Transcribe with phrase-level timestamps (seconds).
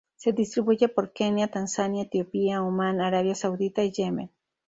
[0.15, 4.31] Se distribuye por Kenia, Tanzania, Etiopía, Omán, Arabia Saudita y Yemen.